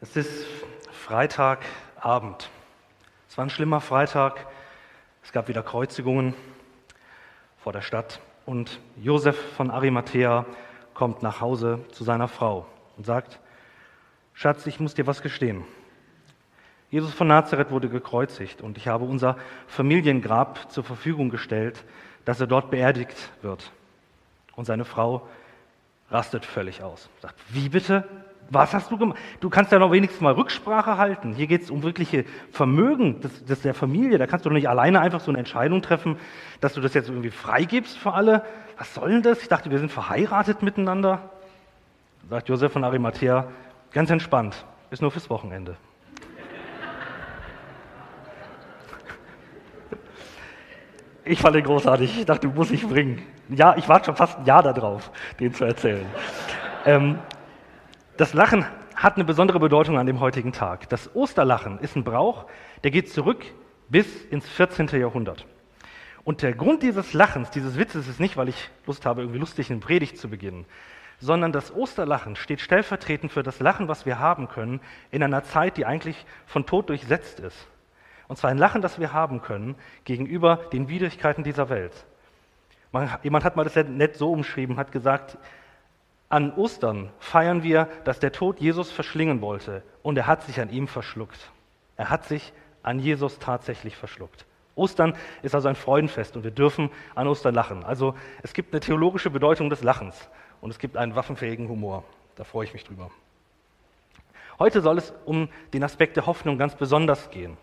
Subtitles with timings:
[0.00, 0.44] Es ist
[0.90, 2.50] Freitagabend.
[3.28, 4.46] Es war ein schlimmer Freitag.
[5.22, 6.34] Es gab wieder Kreuzigungen
[7.58, 8.20] vor der Stadt.
[8.44, 10.46] Und Josef von Arimathea
[10.92, 13.40] kommt nach Hause zu seiner Frau und sagt,
[14.34, 15.64] Schatz, ich muss dir was gestehen.
[16.90, 19.38] Jesus von Nazareth wurde gekreuzigt und ich habe unser
[19.68, 21.84] Familiengrab zur Verfügung gestellt,
[22.24, 23.72] dass er dort beerdigt wird.
[24.54, 25.26] Und seine Frau
[26.10, 27.08] rastet völlig aus.
[27.22, 28.06] Sagt, wie bitte?
[28.50, 29.18] Was hast du gemacht?
[29.40, 31.32] Du kannst ja noch wenigstens mal Rücksprache halten.
[31.32, 34.18] Hier geht es um wirkliche Vermögen des, des der Familie.
[34.18, 36.16] Da kannst du doch nicht alleine einfach so eine Entscheidung treffen,
[36.60, 38.44] dass du das jetzt irgendwie freigibst für alle.
[38.76, 39.40] Was soll denn das?
[39.40, 41.30] Ich dachte, wir sind verheiratet miteinander.
[42.28, 43.48] Sagt Josef von Arimathea,
[43.92, 45.76] ganz entspannt, ist nur fürs Wochenende.
[51.26, 52.18] Ich fand den großartig.
[52.18, 53.22] Ich dachte, du musst ich bringen.
[53.48, 56.04] Ja, ich warte schon fast ein Jahr darauf, den zu erzählen.
[56.84, 57.18] Ähm,
[58.16, 58.64] das Lachen
[58.94, 60.88] hat eine besondere Bedeutung an dem heutigen Tag.
[60.88, 62.46] Das Osterlachen ist ein Brauch,
[62.84, 63.44] der geht zurück
[63.88, 64.88] bis ins 14.
[64.88, 65.46] Jahrhundert.
[66.22, 69.70] Und der Grund dieses Lachens, dieses Witzes ist nicht, weil ich Lust habe, irgendwie lustig
[69.70, 70.64] eine Predigt zu beginnen,
[71.18, 75.76] sondern das Osterlachen steht stellvertretend für das Lachen, was wir haben können in einer Zeit,
[75.76, 77.66] die eigentlich von Tod durchsetzt ist.
[78.28, 82.06] Und zwar ein Lachen, das wir haben können gegenüber den Widrigkeiten dieser Welt.
[82.90, 85.36] Man, jemand hat mal das nett so umschrieben, hat gesagt,
[86.34, 90.68] an Ostern feiern wir, dass der Tod Jesus verschlingen wollte und er hat sich an
[90.68, 91.52] ihm verschluckt.
[91.96, 94.44] Er hat sich an Jesus tatsächlich verschluckt.
[94.74, 97.84] Ostern ist also ein Freudenfest und wir dürfen an Ostern lachen.
[97.84, 100.28] Also es gibt eine theologische Bedeutung des Lachens
[100.60, 102.02] und es gibt einen waffenfähigen Humor.
[102.34, 103.12] Da freue ich mich drüber.
[104.58, 107.56] Heute soll es um den Aspekt der Hoffnung ganz besonders gehen.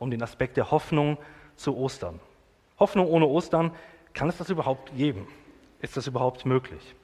[0.00, 1.16] Um den Aspekt der Hoffnung
[1.54, 2.18] zu Ostern.
[2.76, 3.70] Hoffnung ohne Ostern,
[4.14, 5.28] kann es das überhaupt geben?
[5.80, 6.96] Ist das überhaupt möglich?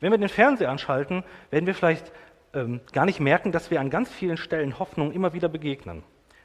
[0.00, 2.12] Wenn wir den Fernseher anschalten, werden wir vielleicht
[2.54, 6.02] ähm, gar nicht merken, dass wir an ganz vielen Stellen Hoffnung immer wieder begegnen.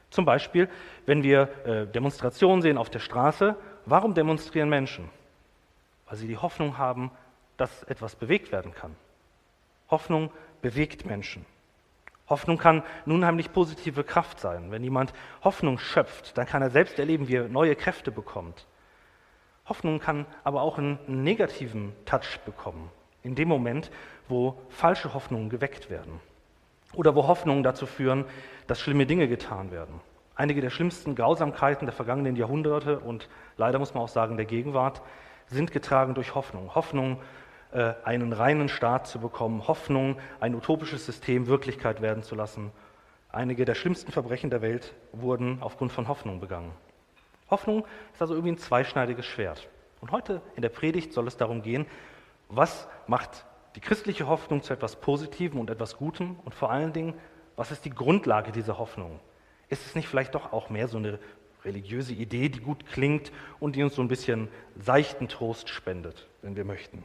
[0.10, 0.70] Zum Beispiel,
[1.06, 3.56] wenn wir äh, Demonstrationen sehen auf der Straße.
[3.86, 5.10] Warum demonstrieren Menschen?
[6.06, 7.12] Weil sie die Hoffnung haben,
[7.58, 8.96] dass etwas bewegt werden kann.
[9.90, 10.32] Hoffnung
[10.62, 11.46] bewegt Menschen.
[12.30, 14.72] Hoffnung kann eine unheimlich positive Kraft sein.
[14.72, 18.66] Wenn jemand Hoffnung schöpft, dann kann er selbst erleben, wie er neue Kräfte bekommt.
[19.66, 22.90] Hoffnung kann aber auch einen negativen Touch bekommen.
[23.24, 23.92] In dem Moment,
[24.28, 26.20] wo falsche Hoffnungen geweckt werden.
[26.94, 28.26] Oder wo Hoffnungen dazu führen,
[28.68, 30.02] dass schlimme Dinge getan werden.
[30.36, 35.02] Einige der schlimmsten Grausamkeiten der vergangenen Jahrhunderte und leider muss man auch sagen der Gegenwart
[35.48, 36.74] sind getragen durch Hoffnung.
[36.74, 37.18] Hoffnung,
[37.72, 42.72] äh, einen reinen Staat zu bekommen, Hoffnung, ein utopisches System Wirklichkeit werden zu lassen.
[43.30, 46.72] Einige der schlimmsten Verbrechen der Welt wurden aufgrund von Hoffnung begangen.
[47.50, 49.70] Hoffnung ist also irgendwie ein zweischneidiges Schwert.
[50.00, 51.86] Und heute in der Predigt soll es darum gehen,
[52.52, 53.46] was macht
[53.76, 56.38] die christliche Hoffnung zu etwas Positivem und etwas Gutem?
[56.44, 57.14] Und vor allen Dingen,
[57.56, 59.20] was ist die Grundlage dieser Hoffnung?
[59.70, 61.20] Ist es nicht vielleicht doch auch mehr so eine
[61.64, 66.56] religiöse Idee, die gut klingt und die uns so ein bisschen seichten Trost spendet, wenn
[66.56, 67.04] wir möchten?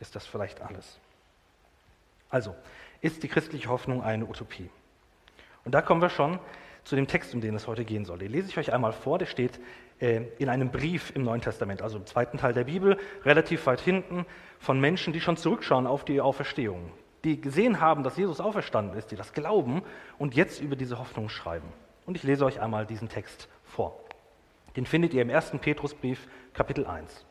[0.00, 0.98] Ist das vielleicht alles?
[2.30, 2.54] Also,
[3.00, 4.70] ist die christliche Hoffnung eine Utopie?
[5.64, 6.38] Und da kommen wir schon
[6.84, 8.18] zu dem Text, um den es heute gehen soll.
[8.18, 9.58] Den lese ich euch einmal vor, der steht
[10.00, 13.80] äh, in einem Brief im Neuen Testament, also im zweiten Teil der Bibel, relativ weit
[13.80, 14.26] hinten,
[14.58, 16.92] von Menschen, die schon zurückschauen auf die Auferstehung,
[17.24, 19.82] die gesehen haben, dass Jesus auferstanden ist, die das glauben
[20.18, 21.72] und jetzt über diese Hoffnung schreiben.
[22.06, 23.98] Und ich lese euch einmal diesen Text vor.
[24.76, 27.24] Den findet ihr im ersten Petrusbrief, Kapitel 1.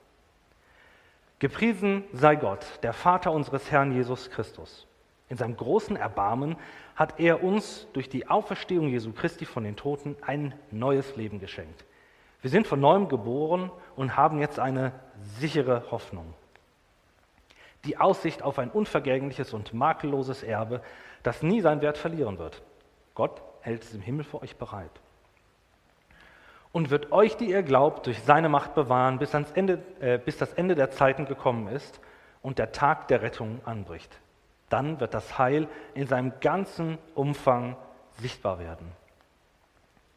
[1.39, 4.87] Gepriesen sei Gott, der Vater unseres Herrn Jesus Christus.
[5.29, 6.57] In seinem großen Erbarmen
[6.95, 11.85] hat er uns durch die Auferstehung Jesu Christi von den Toten ein neues Leben geschenkt.
[12.41, 14.91] Wir sind von neuem geboren und haben jetzt eine
[15.39, 16.33] sichere Hoffnung.
[17.85, 20.81] Die Aussicht auf ein unvergängliches und makelloses Erbe,
[21.23, 22.61] das nie seinen Wert verlieren wird.
[23.15, 24.91] Gott hält es im Himmel für euch bereit.
[26.71, 30.53] Und wird euch, die ihr glaubt, durch seine Macht bewahren, bis, Ende, äh, bis das
[30.53, 32.01] Ende der Zeiten gekommen ist
[32.41, 34.19] und der Tag der Rettung anbricht.
[34.73, 37.77] Dann wird das Heil in seinem ganzen Umfang
[38.17, 38.91] sichtbar werden.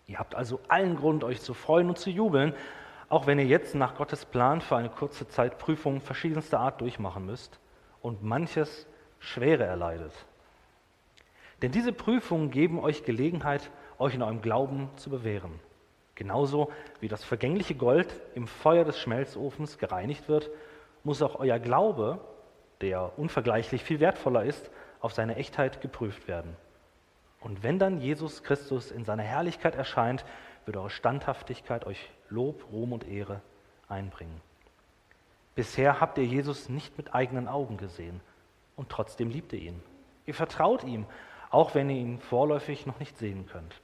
[0.06, 2.54] Ihr habt also allen Grund, euch zu freuen und zu jubeln,
[3.10, 7.26] auch wenn ihr jetzt nach Gottes Plan für eine kurze Zeit Prüfungen verschiedenster Art durchmachen
[7.26, 7.60] müsst
[8.00, 8.86] und manches
[9.18, 10.14] Schwere erleidet.
[11.60, 15.60] Denn diese Prüfungen geben euch Gelegenheit, euch in eurem Glauben zu bewähren.
[16.14, 20.48] Genauso wie das vergängliche Gold im Feuer des Schmelzofens gereinigt wird,
[21.04, 22.20] muss auch euer Glaube,
[22.80, 24.70] der unvergleichlich viel wertvoller ist,
[25.00, 26.56] auf seine Echtheit geprüft werden.
[27.40, 30.24] Und wenn dann Jesus Christus in seiner Herrlichkeit erscheint,
[30.64, 33.40] wird eure Standhaftigkeit euch Lob, Ruhm und Ehre
[33.88, 34.40] einbringen.
[35.54, 38.20] Bisher habt ihr Jesus nicht mit eigenen Augen gesehen
[38.74, 39.82] und trotzdem liebt ihr ihn.
[40.26, 41.06] Ihr vertraut ihm,
[41.50, 43.80] auch wenn ihr ihn vorläufig noch nicht sehen könnt.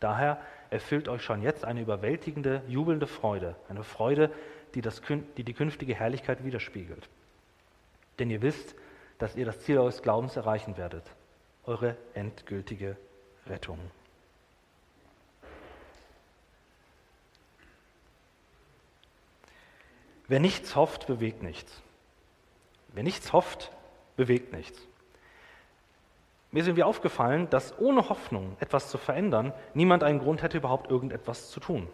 [0.00, 0.38] Daher
[0.68, 4.30] erfüllt euch schon jetzt eine überwältigende, jubelnde Freude, eine Freude,
[4.74, 5.00] die, das,
[5.36, 7.08] die die künftige Herrlichkeit widerspiegelt.
[8.18, 8.74] Denn ihr wisst,
[9.18, 11.04] dass ihr das Ziel eures Glaubens erreichen werdet,
[11.64, 12.96] eure endgültige
[13.46, 13.78] Rettung.
[20.28, 21.82] Wer nichts hofft, bewegt nichts.
[22.88, 23.70] Wer nichts hofft,
[24.16, 24.80] bewegt nichts.
[26.50, 30.90] Mir ist irgendwie aufgefallen, dass ohne Hoffnung, etwas zu verändern, niemand einen Grund hätte, überhaupt
[30.90, 31.88] irgendetwas zu tun.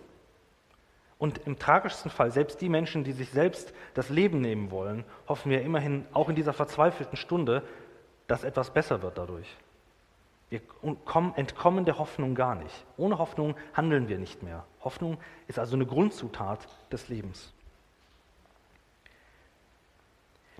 [1.22, 5.52] Und im tragischsten Fall, selbst die Menschen, die sich selbst das Leben nehmen wollen, hoffen
[5.52, 7.62] wir immerhin auch in dieser verzweifelten Stunde,
[8.26, 9.46] dass etwas besser wird dadurch.
[10.50, 10.60] Wir
[11.36, 12.74] entkommen der Hoffnung gar nicht.
[12.96, 14.64] Ohne Hoffnung handeln wir nicht mehr.
[14.80, 15.16] Hoffnung
[15.46, 17.52] ist also eine Grundzutat des Lebens.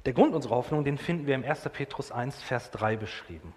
[0.06, 1.70] Der Grund unserer Hoffnung, den finden wir im 1.
[1.72, 3.52] Petrus 1, Vers 3 beschrieben.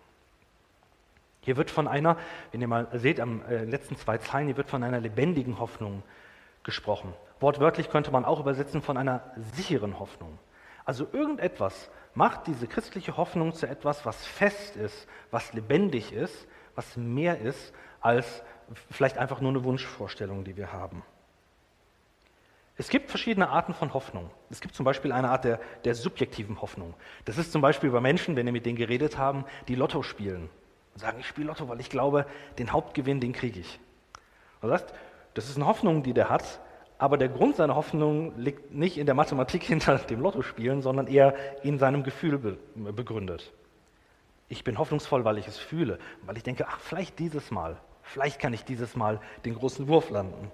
[1.41, 2.17] Hier wird von einer,
[2.51, 6.01] wenn ihr mal seht am äh, letzten zwei Zeilen, hier wird von einer lebendigen Hoffnung
[6.01, 6.24] gesprochen.
[7.39, 9.21] Wortwörtlich könnte man auch übersetzen von einer
[9.55, 10.39] sicheren Hoffnung.
[10.83, 16.95] Also irgendetwas macht diese christliche Hoffnung zu etwas, was fest ist, was lebendig ist, was
[16.95, 18.43] mehr ist als
[18.91, 21.03] vielleicht einfach nur eine Wunschvorstellung, die wir haben.
[22.77, 24.29] Es gibt verschiedene Arten von Hoffnung.
[24.49, 26.93] Es gibt zum Beispiel eine Art der, der subjektiven Hoffnung.
[27.23, 30.49] Das ist zum Beispiel bei Menschen, wenn wir mit denen geredet haben, die Lotto spielen
[30.93, 32.25] und sagen, ich spiele Lotto, weil ich glaube,
[32.57, 33.79] den Hauptgewinn, den kriege ich.
[34.61, 34.93] Das heißt,
[35.35, 36.59] das ist eine Hoffnung, die der hat,
[36.97, 41.35] aber der Grund seiner Hoffnung liegt nicht in der Mathematik hinter dem Lottospielen, sondern eher
[41.63, 43.53] in seinem Gefühl begründet.
[44.47, 48.39] Ich bin hoffnungsvoll, weil ich es fühle, weil ich denke, ach, vielleicht dieses Mal, vielleicht
[48.39, 50.51] kann ich dieses Mal den großen Wurf landen.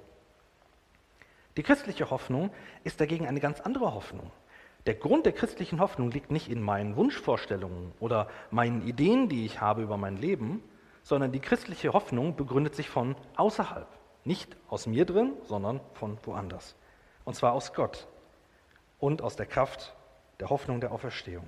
[1.57, 2.49] Die christliche Hoffnung
[2.83, 4.31] ist dagegen eine ganz andere Hoffnung.
[4.87, 9.61] Der Grund der christlichen Hoffnung liegt nicht in meinen Wunschvorstellungen oder meinen Ideen, die ich
[9.61, 10.63] habe über mein Leben,
[11.03, 13.87] sondern die christliche Hoffnung begründet sich von außerhalb.
[14.23, 16.75] Nicht aus mir drin, sondern von woanders.
[17.25, 18.07] Und zwar aus Gott
[18.99, 19.95] und aus der Kraft
[20.39, 21.45] der Hoffnung der Auferstehung.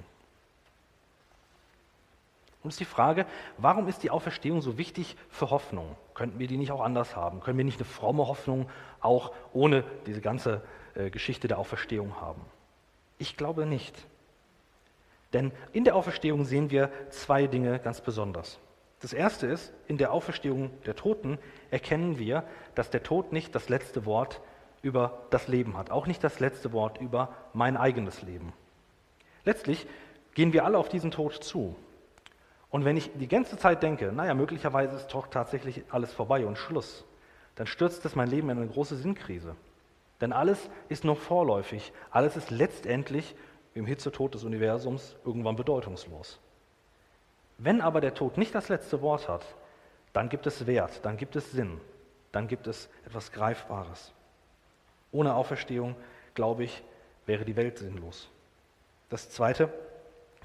[2.64, 3.26] Und ist die Frage,
[3.58, 5.98] warum ist die Auferstehung so wichtig für Hoffnung?
[6.14, 7.42] Könnten wir die nicht auch anders haben?
[7.42, 8.70] Können wir nicht eine fromme Hoffnung
[9.02, 10.62] auch ohne diese ganze
[10.96, 12.42] äh, Geschichte der Auferstehung haben?
[13.18, 14.08] Ich glaube nicht.
[15.34, 18.60] Denn in der Auferstehung sehen wir zwei Dinge ganz besonders.
[19.04, 21.38] Das erste ist, in der Auferstehung der Toten
[21.72, 24.40] erkennen wir, dass der Tod nicht das letzte Wort
[24.82, 28.54] über das Leben hat, auch nicht das letzte Wort über mein eigenes Leben.
[29.44, 29.88] Letztlich
[30.36, 31.76] gehen wir alle auf diesen Tod zu.
[32.70, 36.58] Und wenn ich die ganze Zeit denke, naja, möglicherweise ist doch tatsächlich alles vorbei und
[36.58, 37.04] Schluss,
[37.56, 39.58] dann stürzt das mein Leben in eine große Sinnkrise.
[40.22, 43.36] Denn alles ist nur vorläufig, alles ist letztendlich
[43.74, 46.40] im Hitzetod des Universums irgendwann bedeutungslos.
[47.64, 49.46] Wenn aber der Tod nicht das letzte Wort hat,
[50.12, 51.80] dann gibt es Wert, dann gibt es Sinn,
[52.34, 54.12] dann gibt es etwas Greifbares.
[55.14, 55.96] Ohne Auferstehung,
[56.34, 56.84] glaube ich,
[57.26, 58.30] wäre die Welt sinnlos.
[59.10, 59.70] Das Zweite,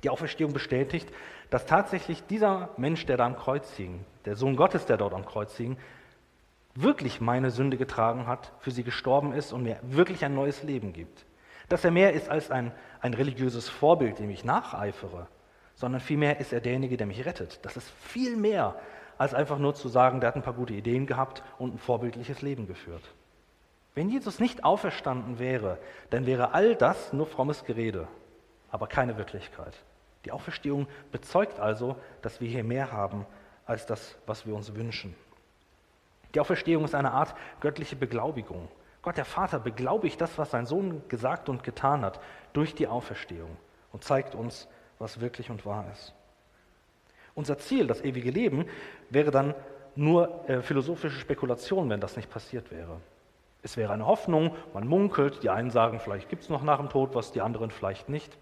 [0.04, 1.08] die Auferstehung bestätigt,
[1.50, 5.26] dass tatsächlich dieser Mensch, der da am Kreuz hing, der Sohn Gottes, der dort am
[5.26, 5.76] Kreuz hing,
[6.76, 10.92] wirklich meine Sünde getragen hat, für sie gestorben ist und mir wirklich ein neues Leben
[10.92, 11.26] gibt.
[11.68, 12.70] Dass er mehr ist als ein,
[13.00, 15.26] ein religiöses Vorbild, dem ich nacheifere,
[15.78, 17.60] sondern vielmehr ist er derjenige, der mich rettet.
[17.64, 18.75] Das ist viel mehr,
[19.16, 22.42] als einfach nur zu sagen, der hat ein paar gute Ideen gehabt und ein vorbildliches
[22.42, 23.02] Leben geführt.
[23.94, 25.78] Wenn Jesus nicht auferstanden wäre,
[26.11, 28.08] dann wäre all das nur frommes Gerede,
[28.73, 29.73] aber keine Wirklichkeit.
[30.25, 33.25] Die Auferstehung bezeugt also, dass wir hier mehr haben
[33.64, 35.14] als das, was wir uns wünschen.
[36.35, 38.66] Die Auferstehung ist eine Art göttliche Beglaubigung.
[39.00, 42.18] Gott der Vater beglaubigt das, was sein Sohn gesagt und getan hat,
[42.52, 43.56] durch die Auferstehung
[43.92, 44.66] und zeigt uns,
[44.99, 46.14] was wirklich und wahr ist.
[47.35, 48.67] Unser Ziel, das ewige Leben,
[49.11, 49.55] wäre dann
[49.95, 53.00] nur äh, philosophische Spekulation, wenn das nicht passiert wäre.
[53.62, 56.88] Es wäre eine Hoffnung, man munkelt, die einen sagen, vielleicht gibt es noch nach dem
[56.88, 58.37] Tod was, die anderen vielleicht nicht.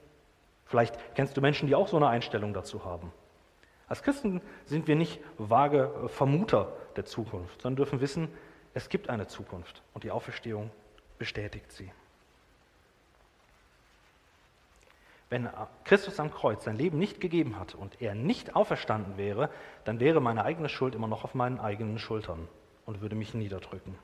[0.67, 3.13] Vielleicht kennst du Menschen, die auch so eine Einstellung dazu haben.
[3.89, 8.29] Als Christen sind wir nicht vage Vermuter der Zukunft, sondern dürfen wissen,
[8.75, 10.71] es gibt eine Zukunft und die Auferstehung
[11.19, 11.91] bestätigt sie.
[15.29, 15.49] Wenn
[15.85, 19.51] Christus am Kreuz sein Leben nicht gegeben hat und er nicht auferstanden wäre,
[19.85, 22.47] dann wäre meine eigene Schuld immer noch auf meinen eigenen Schultern
[22.85, 23.99] und würde mich niederdrücken.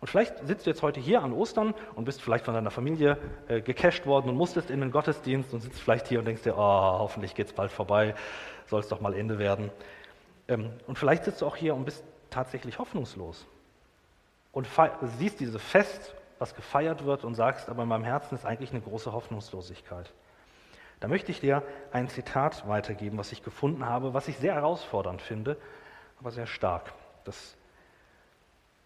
[0.00, 3.18] Und vielleicht sitzt du jetzt heute hier an Ostern und bist vielleicht von deiner Familie
[3.46, 6.56] äh, gecasht worden und musstest in den Gottesdienst und sitzt vielleicht hier und denkst dir,
[6.56, 8.16] oh, hoffentlich geht es bald vorbei,
[8.66, 9.70] soll es doch mal Ende werden.
[10.48, 13.46] Ähm, und vielleicht sitzt du auch hier und bist tatsächlich hoffnungslos
[14.50, 14.66] und
[15.18, 18.80] siehst dieses Fest, was gefeiert wird und sagst, aber in meinem Herzen ist eigentlich eine
[18.80, 20.12] große Hoffnungslosigkeit.
[21.00, 25.20] Da möchte ich dir ein Zitat weitergeben, was ich gefunden habe, was ich sehr herausfordernd
[25.20, 25.56] finde,
[26.20, 26.92] aber sehr stark.
[27.24, 27.56] Das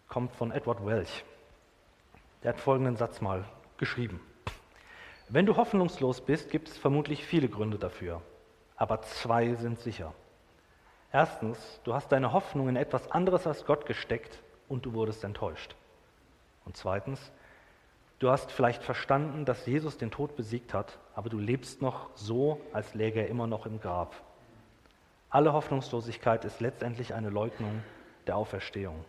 [0.07, 1.23] kommt von Edward Welch.
[2.43, 3.45] Der hat folgenden Satz mal
[3.77, 4.19] geschrieben.
[5.29, 8.21] Wenn du hoffnungslos bist, gibt es vermutlich viele Gründe dafür,
[8.77, 10.13] aber zwei sind sicher.
[11.11, 15.75] Erstens, du hast deine Hoffnung in etwas anderes als Gott gesteckt und du wurdest enttäuscht.
[16.65, 17.31] Und zweitens,
[18.19, 22.61] du hast vielleicht verstanden, dass Jesus den Tod besiegt hat, aber du lebst noch so,
[22.73, 24.15] als läge er immer noch im Grab.
[25.29, 27.83] Alle Hoffnungslosigkeit ist letztendlich eine Leugnung
[28.27, 29.03] der Auferstehung.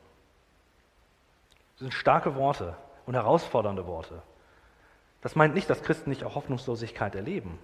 [1.74, 4.22] Das sind starke Worte und herausfordernde Worte.
[5.20, 7.58] Das meint nicht, dass Christen nicht auch Hoffnungslosigkeit erleben.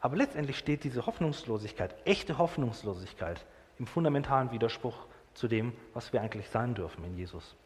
[0.00, 3.44] Aber letztendlich steht diese Hoffnungslosigkeit, echte Hoffnungslosigkeit,
[3.78, 7.56] im fundamentalen Widerspruch zu dem, was wir eigentlich sein dürfen in Jesus.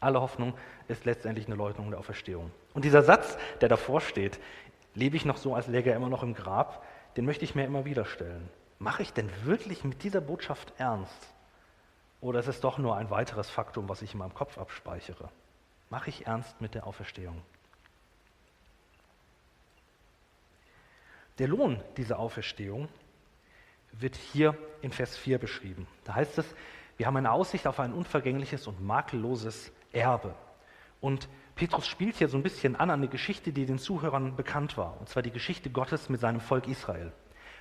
[0.00, 0.54] Alle Hoffnung
[0.88, 2.50] ist letztendlich eine Leugnung der Auferstehung.
[2.72, 4.40] Und dieser Satz, der davor steht,
[4.94, 6.84] lebe ich noch so, als läge er immer noch im Grab,
[7.16, 8.48] den möchte ich mir immer wieder stellen.
[8.78, 11.34] Mache ich denn wirklich mit dieser Botschaft ernst?
[12.22, 15.28] Oder ist es doch nur ein weiteres Faktum, was ich in meinem Kopf abspeichere?
[15.90, 17.42] Mache ich ernst mit der Auferstehung?
[21.38, 22.88] Der Lohn dieser Auferstehung
[23.92, 25.86] wird hier in Vers 4 beschrieben.
[26.04, 26.46] Da heißt es,
[26.96, 30.34] wir haben eine Aussicht auf ein unvergängliches und makelloses Erbe.
[31.00, 34.98] Und Petrus spielt hier so ein bisschen an eine Geschichte, die den Zuhörern bekannt war,
[34.98, 37.12] und zwar die Geschichte Gottes mit seinem Volk Israel.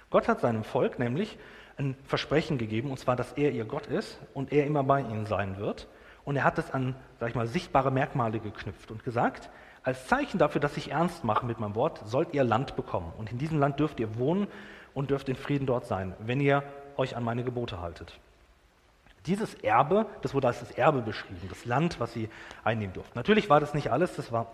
[0.10, 1.38] Gott hat seinem Volk nämlich
[1.78, 5.26] ein Versprechen gegeben, und zwar, dass er ihr Gott ist und er immer bei ihnen
[5.26, 5.88] sein wird.
[6.26, 9.50] Und er hat es an, sag ich mal, sichtbare Merkmale geknüpft und gesagt,
[9.84, 13.14] als Zeichen dafür, dass ich ernst mache mit meinem Wort, sollt ihr Land bekommen.
[13.18, 14.48] Und in diesem Land dürft ihr wohnen
[14.94, 16.64] und dürft in Frieden dort sein, wenn ihr
[16.98, 18.20] euch an meine Gebote haltet.
[19.30, 22.30] Dieses Erbe, das wurde als das Erbe beschrieben, das Land, was sie
[22.64, 23.16] einnehmen durften.
[23.16, 24.52] Natürlich war das nicht alles, das war,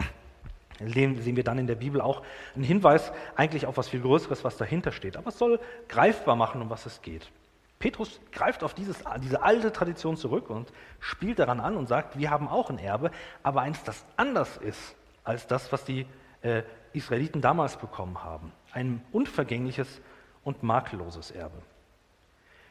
[0.80, 2.22] sehen wir dann in der Bibel auch
[2.56, 5.16] einen Hinweis eigentlich auf was viel Größeres, was dahinter steht.
[5.16, 7.32] Aber es soll greifbar machen, um was es geht.
[7.80, 12.30] Petrus greift auf dieses, diese alte Tradition zurück und spielt daran an und sagt, wir
[12.30, 13.12] haben auch ein Erbe,
[13.44, 16.06] aber eins, das anders ist als das, was die
[16.42, 18.52] äh, Israeliten damals bekommen haben.
[18.74, 20.02] Ein unvergängliches
[20.44, 21.62] und makelloses Erbe.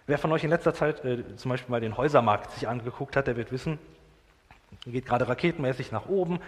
[0.06, 3.26] Wer von euch in letzter Zeit äh, zum Beispiel mal den Häusermarkt sich angeguckt hat,
[3.26, 3.78] der wird wissen,
[4.84, 6.40] geht gerade raketenmäßig nach oben.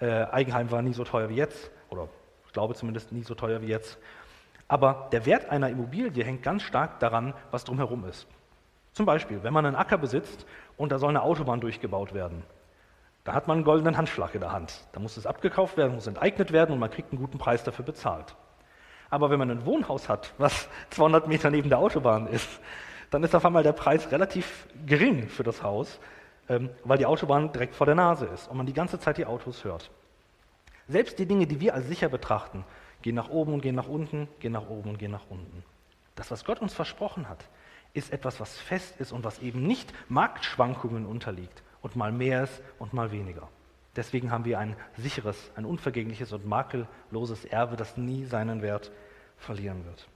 [0.00, 2.08] Äh, Eigenheim war nie so teuer wie jetzt, oder
[2.46, 3.98] ich glaube zumindest nie so teuer wie jetzt.
[4.68, 8.28] Aber der Wert einer Immobilie hängt ganz stark daran, was drumherum ist.
[8.92, 12.44] Zum Beispiel, wenn man einen Acker besitzt und da soll eine Autobahn durchgebaut werden,
[13.24, 14.84] da hat man einen goldenen Handschlag in der Hand.
[14.92, 17.84] Da muss es abgekauft werden, muss enteignet werden und man kriegt einen guten Preis dafür
[17.84, 18.36] bezahlt.
[19.10, 22.60] Aber wenn man ein Wohnhaus hat, was 200 Meter neben der Autobahn ist,
[23.10, 25.98] dann ist auf einmal der Preis relativ gering für das Haus,
[26.48, 29.26] ähm, weil die Autobahn direkt vor der Nase ist und man die ganze Zeit die
[29.26, 29.90] Autos hört.
[30.88, 32.64] Selbst die Dinge, die wir als sicher betrachten,
[33.02, 35.64] gehen nach oben und gehen nach unten, gehen nach oben und gehen nach unten.
[36.16, 37.44] Das, was Gott uns versprochen hat,
[37.94, 42.62] ist etwas, was fest ist und was eben nicht Marktschwankungen unterliegt und mal mehr ist
[42.78, 43.48] und mal weniger.
[43.96, 48.92] Deswegen haben wir ein sicheres, ein unvergängliches und makelloses Erbe, das nie seinen Wert
[49.38, 50.06] verlieren wird.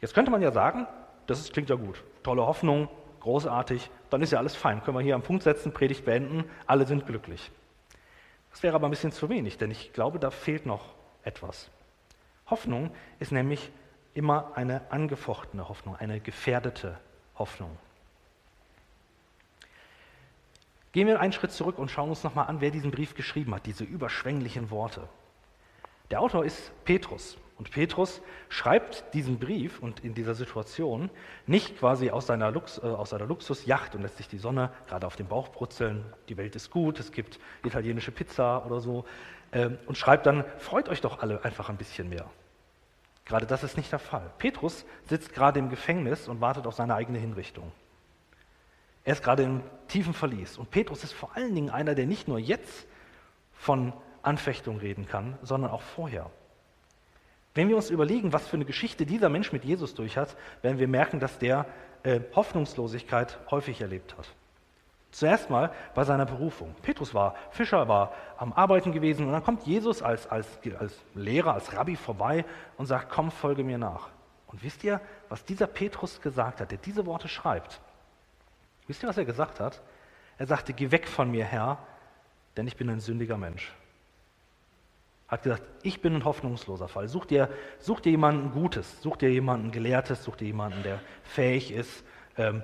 [0.00, 0.86] Jetzt könnte man ja sagen,
[1.28, 2.88] das ist, klingt ja gut, tolle Hoffnung,
[3.20, 6.86] großartig, dann ist ja alles fein, können wir hier am Punkt setzen, Predigt beenden, alle
[6.86, 7.52] sind glücklich.
[8.50, 11.70] Das wäre aber ein bisschen zu wenig, denn ich glaube, da fehlt noch etwas.
[12.46, 13.70] Hoffnung ist nämlich
[14.14, 16.98] immer eine angefochtene Hoffnung, eine gefährdete
[17.36, 17.76] Hoffnung.
[20.92, 23.66] Gehen wir einen Schritt zurück und schauen uns nochmal an, wer diesen Brief geschrieben hat,
[23.66, 25.06] diese überschwänglichen Worte.
[26.10, 27.36] Der Autor ist Petrus.
[27.58, 31.10] Und Petrus schreibt diesen Brief und in dieser Situation
[31.46, 35.06] nicht quasi aus seiner, Lux, äh, aus seiner Luxusjacht und lässt sich die Sonne gerade
[35.06, 39.04] auf den Bauch brutzeln, die Welt ist gut, es gibt italienische Pizza oder so,
[39.50, 42.30] äh, und schreibt dann, freut euch doch alle einfach ein bisschen mehr.
[43.24, 44.30] Gerade das ist nicht der Fall.
[44.38, 47.72] Petrus sitzt gerade im Gefängnis und wartet auf seine eigene Hinrichtung.
[49.04, 50.58] Er ist gerade im tiefen Verlies.
[50.58, 52.86] Und Petrus ist vor allen Dingen einer, der nicht nur jetzt
[53.52, 56.30] von Anfechtung reden kann, sondern auch vorher.
[57.54, 60.78] Wenn wir uns überlegen, was für eine Geschichte dieser Mensch mit Jesus durch hat, werden
[60.78, 61.66] wir merken, dass der
[62.02, 64.28] äh, Hoffnungslosigkeit häufig erlebt hat.
[65.10, 66.74] Zuerst mal bei seiner Berufung.
[66.82, 70.46] Petrus war Fischer, war am Arbeiten gewesen und dann kommt Jesus als, als,
[70.78, 72.44] als Lehrer, als Rabbi vorbei
[72.76, 74.10] und sagt, komm, folge mir nach.
[74.48, 77.80] Und wisst ihr, was dieser Petrus gesagt hat, der diese Worte schreibt?
[78.86, 79.82] Wisst ihr, was er gesagt hat?
[80.36, 81.78] Er sagte, geh weg von mir, Herr,
[82.56, 83.74] denn ich bin ein sündiger Mensch.
[85.28, 87.08] Hat gesagt, ich bin ein hoffnungsloser Fall.
[87.08, 91.70] Such dir, such dir jemanden Gutes, such dir jemanden Gelehrtes, such dir jemanden, der fähig
[91.70, 92.02] ist,
[92.36, 92.62] ähm,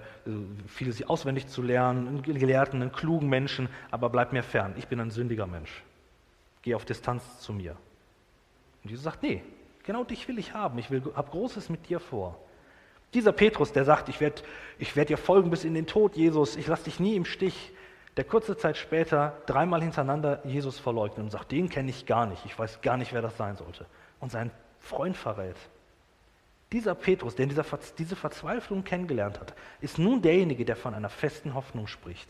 [0.66, 4.74] vieles auswendig zu lernen, einen Gelehrten, einen klugen Menschen, aber bleib mir fern.
[4.78, 5.82] Ich bin ein sündiger Mensch.
[6.62, 7.76] Geh auf Distanz zu mir.
[8.82, 9.42] Und Jesus sagt, nee,
[9.84, 10.78] Genau dich will ich haben.
[10.78, 12.38] Ich habe Großes mit dir vor.
[13.12, 14.42] Dieser Petrus, der sagt, ich werde
[14.78, 17.72] ich werd dir folgen bis in den Tod, Jesus, ich lasse dich nie im Stich,
[18.16, 22.44] der kurze Zeit später dreimal hintereinander Jesus verleugnet und sagt, den kenne ich gar nicht,
[22.44, 23.86] ich weiß gar nicht, wer das sein sollte.
[24.20, 25.56] Und seinen Freund verrät.
[26.72, 27.64] Dieser Petrus, der dieser,
[27.98, 32.28] diese Verzweiflung kennengelernt hat, ist nun derjenige, der von einer festen Hoffnung spricht.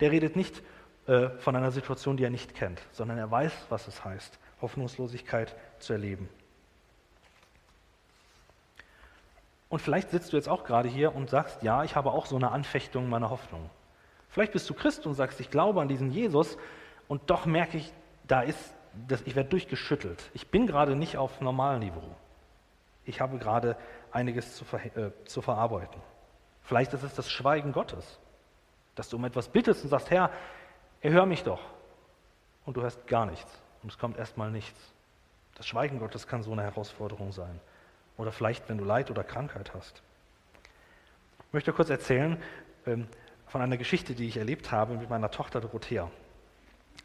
[0.00, 0.62] Der redet nicht
[1.06, 5.54] äh, von einer Situation, die er nicht kennt, sondern er weiß, was es heißt, Hoffnungslosigkeit
[5.78, 6.28] zu erleben.
[9.68, 12.36] Und vielleicht sitzt du jetzt auch gerade hier und sagst, ja, ich habe auch so
[12.36, 13.70] eine Anfechtung meiner Hoffnung.
[14.30, 16.56] Vielleicht bist du Christ und sagst, ich glaube an diesen Jesus
[17.08, 17.92] und doch merke ich,
[18.26, 18.74] da ist,
[19.08, 20.30] das, ich werde durchgeschüttelt.
[20.34, 22.16] Ich bin gerade nicht auf Normalniveau.
[23.04, 23.76] Ich habe gerade
[24.12, 26.00] einiges zu, ver äh, zu verarbeiten.
[26.62, 28.20] Vielleicht ist es das Schweigen Gottes,
[28.94, 30.30] dass du um etwas bittest und sagst, Herr,
[31.00, 31.60] erhör mich doch.
[32.64, 34.78] Und du hörst gar nichts und es kommt erstmal nichts.
[35.56, 37.60] Das Schweigen Gottes kann so eine Herausforderung sein.
[38.16, 40.02] Oder vielleicht, wenn du Leid oder Krankheit hast.
[41.48, 42.40] Ich möchte kurz erzählen
[42.86, 43.08] ähm,
[43.50, 46.08] von einer Geschichte, die ich erlebt habe mit meiner Tochter Dorothea.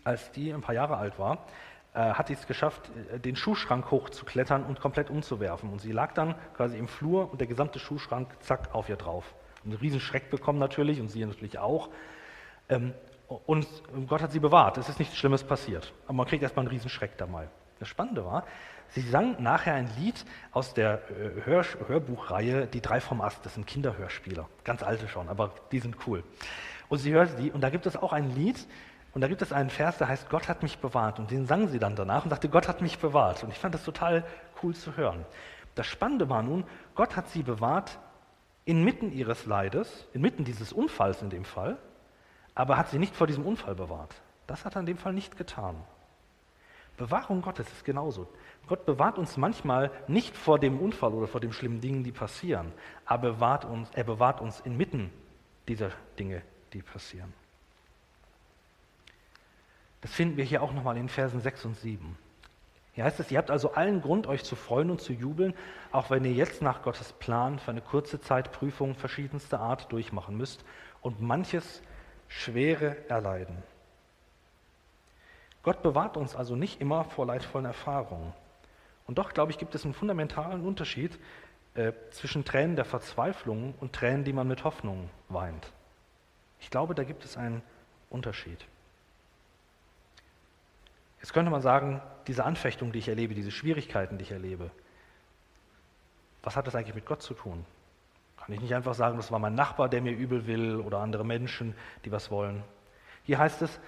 [0.03, 1.45] Als die ein paar Jahre alt war,
[1.93, 5.71] äh, hat sie es geschafft, äh, den Schuhschrank hochzuklettern und komplett umzuwerfen.
[5.71, 9.33] Und sie lag dann quasi im Flur und der gesamte Schuhschrank, zack, auf ihr drauf.
[9.63, 11.89] Und einen riesen Schreck bekommen natürlich und sie natürlich auch.
[12.69, 12.93] Ähm,
[13.27, 13.67] und
[14.07, 14.77] Gott hat sie bewahrt.
[14.77, 15.93] Es ist nichts Schlimmes passiert.
[16.05, 17.47] Aber man kriegt erstmal einen riesen Schreck dabei.
[17.79, 18.45] Das Spannende war,
[18.89, 23.45] Sie sang nachher ein Lied aus der äh, Hör Hörbuchreihe Die drei vom Ast.
[23.45, 24.47] Das sind Kinderhörspieler.
[24.63, 26.23] Ganz alte schon, aber die sind cool.
[26.87, 28.67] Und sie hörte die, und da gibt es auch ein Lied,
[29.13, 31.19] und da gibt es einen Vers, der heißt, Gott hat mich bewahrt.
[31.19, 33.43] Und den sang sie dann danach und sagte, Gott hat mich bewahrt.
[33.43, 34.25] Und ich fand das total
[34.61, 35.25] cool zu hören.
[35.73, 36.65] Das Spannende war nun,
[36.95, 37.97] Gott hat sie bewahrt
[38.65, 41.77] inmitten ihres Leides, inmitten dieses Unfalls in dem Fall,
[42.55, 44.15] aber hat sie nicht vor diesem Unfall bewahrt.
[44.47, 45.75] Das hat er in dem Fall nicht getan.
[46.97, 48.27] Bewahrung Gottes ist genauso.
[48.67, 52.71] Gott bewahrt uns manchmal nicht vor dem Unfall oder vor den schlimmen Dingen, die passieren,
[53.05, 55.11] aber bewahrt uns, er bewahrt uns inmitten
[55.67, 56.41] dieser Dinge,
[56.73, 57.33] die passieren.
[60.01, 62.17] Das finden wir hier auch nochmal in Versen 6 und 7.
[62.93, 65.53] Hier heißt es, ihr habt also allen Grund, euch zu freuen und zu jubeln,
[65.91, 70.37] auch wenn ihr jetzt nach Gottes Plan für eine kurze Zeit Prüfungen verschiedenster Art durchmachen
[70.37, 70.63] müsst
[71.01, 71.81] und manches
[72.29, 73.57] Schwere erleiden.
[75.65, 78.33] Gott bewahrt uns also nicht immer vor leidvollen Erfahrungen.
[79.07, 81.17] Und doch, glaube ich, gibt es einen fundamentalen Unterschied
[81.73, 85.73] äh, zwischen Tränen der Verzweiflung und Tränen, die man mit Hoffnung weint.
[86.59, 87.63] Ich glaube, da gibt es einen
[88.11, 88.63] Unterschied.
[91.19, 94.69] Jetzt könnte man sagen, diese Anfechtung, die ich erlebe, diese Schwierigkeiten, die ich erlebe,
[96.43, 97.65] was hat das eigentlich mit Gott zu tun?
[98.37, 101.25] Kann ich nicht einfach sagen, das war mein Nachbar, der mir übel will oder andere
[101.25, 101.73] Menschen,
[102.05, 102.63] die was wollen.
[103.23, 103.79] Hier heißt es,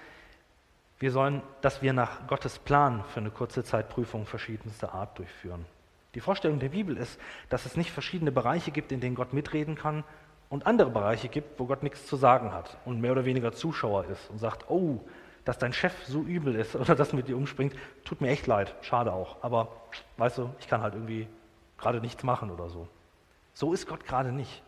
[0.98, 5.64] wir sollen, dass wir nach Gottes Plan für eine kurze Zeit Prüfungen verschiedenster Art durchführen.
[6.14, 9.76] Die Vorstellung der Bibel ist, dass es nicht verschiedene Bereiche gibt, in denen Gott mitreden
[9.76, 10.04] kann
[10.48, 14.06] und andere Bereiche gibt, wo Gott nichts zu sagen hat und mehr oder weniger Zuschauer
[14.06, 15.00] ist und sagt, oh,
[15.44, 18.74] dass dein Chef so übel ist oder das mit dir umspringt, tut mir echt leid,
[18.80, 19.68] schade auch, aber
[20.16, 21.28] weißt du, ich kann halt irgendwie
[21.78, 22.88] gerade nichts machen oder so.
[23.54, 24.62] So ist Gott gerade nicht,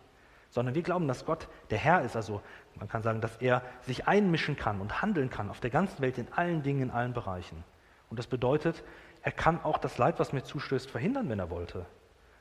[0.51, 2.43] sondern wir glauben, dass Gott der Herr ist, also
[2.77, 6.19] man kann sagen, dass er sich einmischen kann und handeln kann auf der ganzen Welt
[6.19, 7.65] in allen Dingen, in allen Bereichen.
[8.09, 8.83] Und das bedeutet,
[9.23, 11.85] er kann auch das Leid, was mir zustößt, verhindern, wenn er wollte.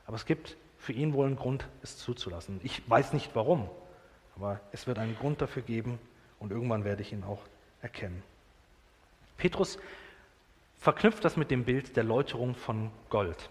[0.06, 2.60] Aber es gibt für ihn wohl einen Grund, es zuzulassen.
[2.63, 3.70] Ich weiß nicht warum,
[4.36, 6.00] aber es wird einen Grund dafür geben
[6.39, 7.42] und irgendwann werde ich ihn auch
[7.82, 8.24] erkennen.
[9.38, 9.78] Petrus
[10.78, 13.50] verknüpft das mit dem Bild der Läuterung von Gold.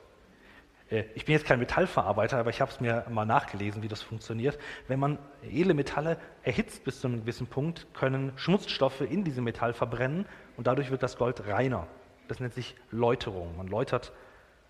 [0.91, 4.03] Äh, ich bin jetzt kein Metallverarbeiter, aber ich habe es mir mal nachgelesen, wie das
[4.03, 4.59] funktioniert.
[4.87, 9.73] Wenn man edle Metalle erhitzt bis zu einem gewissen Punkt, können Schmutzstoffe in diesem Metall
[9.73, 11.87] verbrennen und dadurch wird das Gold reiner.
[12.29, 13.57] Das nennt sich Läuterung.
[13.57, 14.13] Man läutert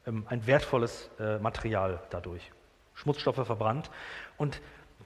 [0.06, 2.52] ähm, ein wertvolles äh, Material dadurch.
[2.94, 3.90] Schmutzstoffe verbrannt.
[4.36, 4.60] Und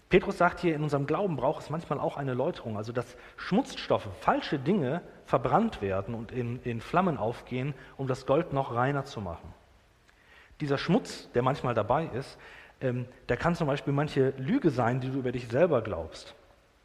[0.08, 4.08] Petrus sagt hier, in unserem Glauben braucht es manchmal auch eine Läuterung, also dass Schmutzstoffe,
[4.20, 9.20] falsche Dinge verbrannt werden und in, in Flammen aufgehen, um das Gold noch reiner zu
[9.22, 9.54] machen
[10.62, 12.38] dieser Schmutz, der manchmal dabei ist,
[12.80, 16.34] ähm, der kann zum Beispiel manche Lüge sein, die du über dich selber glaubst.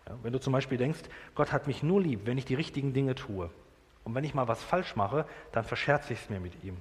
[0.07, 1.01] Ja, wenn du zum Beispiel denkst,
[1.35, 3.51] Gott hat mich nur lieb, wenn ich die richtigen Dinge tue.
[4.03, 6.77] Und wenn ich mal was falsch mache, dann verscherze ich es mir mit ihm.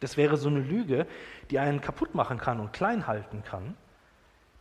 [0.00, 1.06] Das wäre so eine Lüge,
[1.50, 3.76] die einen kaputt machen kann und klein halten kann.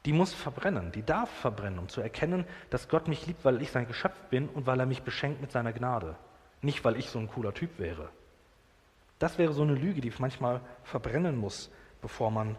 [0.06, 3.69] Die muss verbrennen, die darf verbrennen, um zu erkennen, dass Gott mich liebt, weil ich
[3.69, 6.15] sein Geschöpf bin und weil er mich beschenkt mit seiner Gnade.
[6.62, 8.10] Nicht, weil ich so ein cooler Typ wäre.
[9.21, 11.69] Das wäre so eine Lüge, die manchmal verbrennen muss,
[12.01, 12.55] bevor man,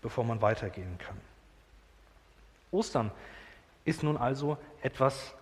[0.00, 1.20] bevor man weitergehen kann.
[2.70, 3.10] Ostern
[3.84, 5.34] ist nun also etwas,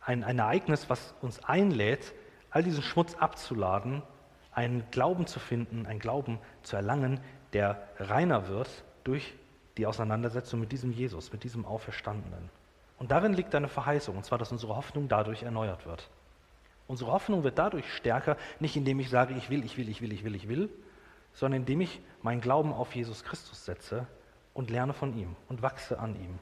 [0.00, 2.14] ein, ein Ereignis, was uns einlädt,
[2.50, 4.02] all diesen Schmutz abzuladen,
[4.50, 7.20] einen Glauben zu finden, einen Glauben zu erlangen,
[7.52, 9.34] der reiner wird durch
[9.76, 12.48] die Auseinandersetzung mit diesem Jesus, mit diesem Auferstandenen.
[12.98, 16.08] Und darin liegt eine Verheißung, und zwar, dass unsere Hoffnung dadurch erneuert wird.
[16.88, 20.12] Unsere Hoffnung wird dadurch stärker, nicht indem ich sage, ich will, ich will, ich will,
[20.12, 20.70] ich will, ich will,
[21.32, 24.06] sondern indem ich meinen Glauben auf Jesus Christus setze
[24.54, 26.38] und lerne von ihm und wachse an ihm.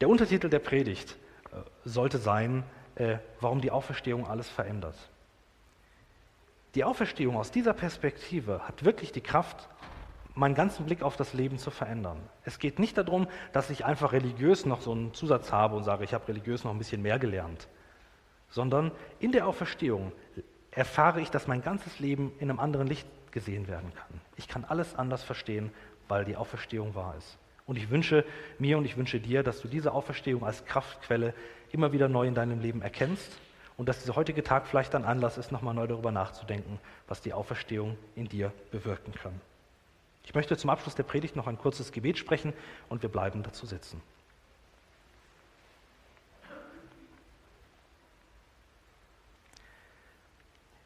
[0.00, 1.16] Der Untertitel der Predigt
[1.52, 2.62] äh, sollte sein,
[2.94, 4.96] äh, warum die Auferstehung alles verändert.
[6.74, 9.68] Die Auferstehung aus dieser Perspektive hat wirklich die Kraft,
[10.34, 12.20] meinen ganzen Blick auf das Leben zu verändern.
[12.44, 16.04] Es geht nicht darum, dass ich einfach religiös noch so einen Zusatz habe und sage,
[16.04, 17.66] ich habe religiös noch ein bisschen mehr gelernt,
[18.50, 20.12] sondern in der Auferstehung
[20.70, 24.20] erfahre ich, dass mein ganzes Leben in einem anderen Licht gesehen werden kann.
[24.36, 25.70] Ich kann alles anders verstehen,
[26.08, 27.38] weil die Auferstehung wahr ist.
[27.66, 28.24] Und ich wünsche
[28.58, 31.34] mir und ich wünsche dir, dass du diese Auferstehung als Kraftquelle
[31.70, 33.38] immer wieder neu in deinem Leben erkennst
[33.76, 37.34] und dass dieser heutige Tag vielleicht ein Anlass ist, nochmal neu darüber nachzudenken, was die
[37.34, 39.38] Auferstehung in dir bewirken kann.
[40.24, 42.52] Ich möchte zum Abschluss der Predigt noch ein kurzes Gebet sprechen
[42.88, 44.00] und wir bleiben dazu sitzen.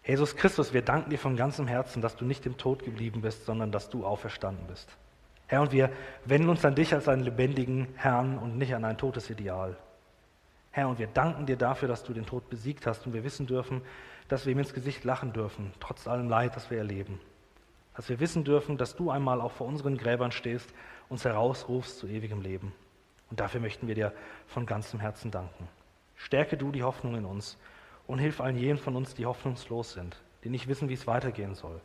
[0.05, 3.47] Jesus Christus, wir danken dir von ganzem Herzen, dass du nicht im Tod geblieben bist,
[3.47, 4.89] sondern dass du auferstanden bist.
[5.47, 5.91] Herr, und wir
[6.25, 9.77] wenden uns an dich als einen lebendigen Herrn und nicht an ein totes Ideal.
[10.73, 13.47] Herr, und wir danken dir dafür, dass du den Tod besiegt hast und wir wissen
[13.47, 13.83] dürfen,
[14.29, 17.21] dass wir ihm ins Gesicht lachen dürfen, trotz allem Leid, das wir erleben.
[17.95, 20.73] Dass wir wissen dürfen, dass du einmal auch vor unseren Gräbern stehst,
[21.11, 22.73] uns herausrufst zu ewigem Leben.
[23.31, 24.13] Und dafür möchten wir dir
[24.47, 25.69] von ganzem Herzen danken.
[26.17, 27.59] Stärke du die Hoffnung in uns
[28.07, 31.55] und hilf allen jenen von uns, die hoffnungslos sind, die nicht wissen, wie es weitergehen
[31.55, 31.81] soll.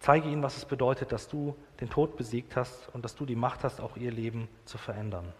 [0.00, 3.36] Zeige ihnen, was es bedeutet, dass du den Tod besiegt hast und dass du die
[3.36, 5.32] Macht hast, auch ihr Leben zu verändern.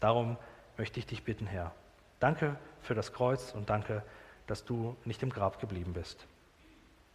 [0.00, 0.36] Darum
[0.76, 1.72] möchte ich dich bitten, Herr.
[2.18, 4.02] Danke für das Kreuz und danke,
[4.46, 6.26] dass du nicht im Grab geblieben bist.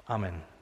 [0.06, 0.55] Amen.